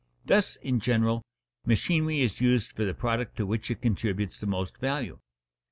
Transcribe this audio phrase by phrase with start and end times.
[0.25, 1.21] Thus, in general,
[1.63, 5.19] machinery is used for the product to which it contributes the most value.